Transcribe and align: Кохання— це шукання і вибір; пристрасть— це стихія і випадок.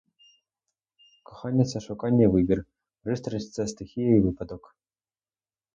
Кохання— 1.23 1.65
це 1.65 1.79
шукання 1.79 2.23
і 2.23 2.27
вибір; 2.27 2.65
пристрасть— 3.03 3.53
це 3.53 3.67
стихія 3.67 4.15
і 4.17 4.19
випадок. 4.19 4.75